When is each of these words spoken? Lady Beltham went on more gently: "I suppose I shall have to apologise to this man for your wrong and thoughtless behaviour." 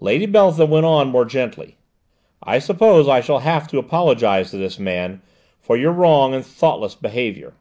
Lady 0.00 0.26
Beltham 0.26 0.68
went 0.68 0.84
on 0.84 1.08
more 1.08 1.24
gently: 1.24 1.78
"I 2.42 2.58
suppose 2.58 3.08
I 3.08 3.22
shall 3.22 3.38
have 3.38 3.66
to 3.68 3.78
apologise 3.78 4.50
to 4.50 4.58
this 4.58 4.78
man 4.78 5.22
for 5.58 5.78
your 5.78 5.92
wrong 5.92 6.34
and 6.34 6.44
thoughtless 6.44 6.94
behaviour." 6.94 7.54